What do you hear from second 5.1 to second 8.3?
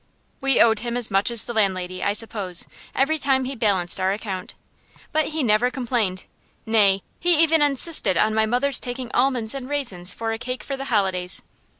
But he never complained; nay, he even insisted